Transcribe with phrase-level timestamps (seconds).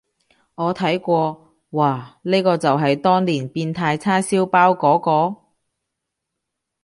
[0.55, 5.41] 我睇過，嘩，呢個就係當年變態叉燒包嗰個？